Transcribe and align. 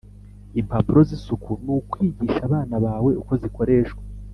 Impapuro 0.59 0.99
z’ 1.07 1.09
isuku 1.17 1.51
nukwigisha 1.63 2.41
abana 2.47 2.75
bawe 2.85 3.11
ukozikoreshwa 3.21 4.01